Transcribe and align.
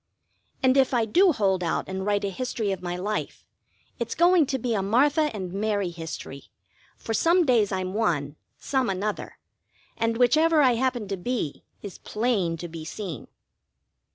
And 0.63 0.77
if 0.77 0.95
I 0.95 1.05
do 1.05 1.31
hold 1.31 1.63
out 1.63 1.87
and 1.87 2.03
write 2.07 2.25
a 2.25 2.31
history 2.31 2.71
of 2.71 2.81
my 2.81 2.95
life, 2.97 3.45
it's 3.99 4.15
going 4.15 4.47
to 4.47 4.57
be 4.57 4.73
a 4.73 4.81
Martha 4.81 5.29
and 5.31 5.53
Mary 5.53 5.91
history; 5.91 6.45
for 6.97 7.13
some 7.13 7.45
days 7.45 7.71
I'm 7.71 7.93
one, 7.93 8.35
some 8.57 8.89
another, 8.89 9.37
and 9.95 10.17
whichever 10.17 10.63
I 10.63 10.71
happen 10.73 11.07
to 11.09 11.17
be 11.17 11.63
is 11.83 11.99
plain 11.99 12.57
to 12.57 12.67
be 12.67 12.83
seen. 12.83 13.27